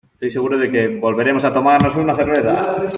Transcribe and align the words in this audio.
estoy 0.13 0.31
seguro 0.31 0.57
de 0.57 0.71
que 0.71 0.87
volveremos 0.99 1.45
a 1.45 1.53
tomarnos 1.53 1.95
una 1.95 2.15
cerveza 2.15 2.79